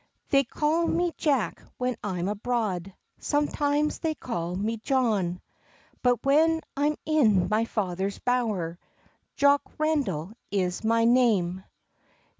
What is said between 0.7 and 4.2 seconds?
me Jack when I'm abroad, Sometimes they